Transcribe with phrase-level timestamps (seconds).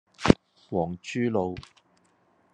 [0.65, 1.55] 皇珠路